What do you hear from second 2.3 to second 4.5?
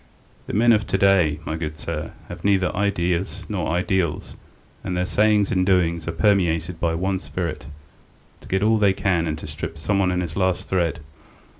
neither ideas nor ideals,